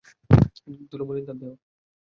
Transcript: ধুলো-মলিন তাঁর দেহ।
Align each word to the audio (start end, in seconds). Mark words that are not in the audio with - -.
ধুলো-মলিন 0.89 1.23
তাঁর 1.27 1.37
দেহ। 1.41 1.51